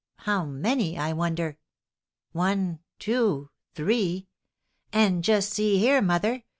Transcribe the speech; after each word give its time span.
How 0.25 0.45
many, 0.45 0.97
I 0.97 1.13
wonder? 1.13 1.59
One, 2.31 2.79
two, 2.97 3.51
three. 3.75 4.29
And 4.91 5.23
just 5.23 5.51
see 5.51 5.77
here, 5.77 6.01
mother! 6.01 6.41